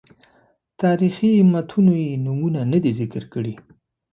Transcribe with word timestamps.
تاریخي 0.81 1.31
متونو 1.51 1.93
یې 2.03 2.13
نومونه 2.25 2.61
نه 2.71 2.77
دي 2.83 2.91
ذکر 2.99 3.23
کړي. 3.33 3.53